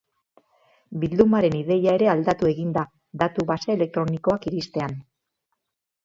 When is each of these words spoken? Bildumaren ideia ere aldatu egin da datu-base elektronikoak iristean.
Bildumaren 1.01 1.57
ideia 1.57 1.91
ere 1.97 2.07
aldatu 2.13 2.49
egin 2.51 2.71
da 2.77 2.85
datu-base 3.23 3.75
elektronikoak 3.75 4.49
iristean. 4.53 4.97